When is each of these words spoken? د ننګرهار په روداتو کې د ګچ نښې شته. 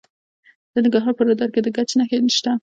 د 0.73 0.75
ننګرهار 0.83 1.13
په 1.15 1.23
روداتو 1.27 1.53
کې 1.53 1.61
د 1.63 1.67
ګچ 1.75 1.89
نښې 1.99 2.17
شته. 2.37 2.51